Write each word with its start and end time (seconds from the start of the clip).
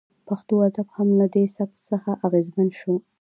پښتو 0.27 0.53
ادب 0.69 0.87
هم 0.97 1.07
له 1.19 1.25
دې 1.35 1.43
سبک 1.55 1.77
څخه 1.89 2.11
اغیزمن 2.27 2.69
شو 2.79 2.93